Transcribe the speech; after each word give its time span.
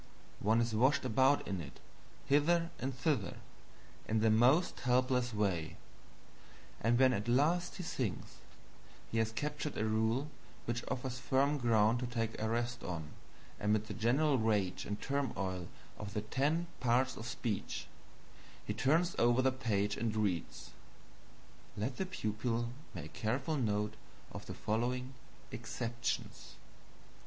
One 0.39 0.61
is 0.61 0.73
washed 0.73 1.05
about 1.05 1.47
in 1.47 1.61
it, 1.61 1.79
hither 2.25 2.71
and 2.79 2.91
thither, 2.91 3.37
in 4.07 4.21
the 4.21 4.31
most 4.31 4.79
helpless 4.79 5.31
way; 5.31 5.77
and 6.81 6.97
when 6.97 7.13
at 7.13 7.27
last 7.27 7.75
he 7.75 7.83
thinks 7.83 8.37
he 9.11 9.19
has 9.19 9.31
captured 9.31 9.77
a 9.77 9.85
rule 9.85 10.31
which 10.65 10.83
offers 10.87 11.19
firm 11.19 11.59
ground 11.59 11.99
to 11.99 12.07
take 12.07 12.41
a 12.41 12.49
rest 12.49 12.83
on 12.83 13.11
amid 13.59 13.85
the 13.85 13.93
general 13.93 14.39
rage 14.39 14.87
and 14.87 14.99
turmoil 14.99 15.67
of 15.99 16.15
the 16.15 16.21
ten 16.23 16.65
parts 16.79 17.15
of 17.15 17.27
speech, 17.27 17.85
he 18.65 18.73
turns 18.73 19.15
over 19.19 19.43
the 19.43 19.51
page 19.51 19.97
and 19.97 20.15
reads, 20.15 20.71
"Let 21.77 21.97
the 21.97 22.07
pupil 22.07 22.69
make 22.95 23.13
careful 23.13 23.55
note 23.55 23.93
of 24.31 24.47
the 24.47 24.55
following 24.55 25.13
EXCEPTIONS." 25.51 26.55